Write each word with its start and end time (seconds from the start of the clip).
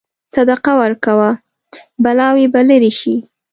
صدقه 0.35 0.71
ورکوه، 0.81 1.29
بلاوې 2.03 2.45
به 2.53 2.61
لرې 2.69 2.91
شي. 2.99 3.15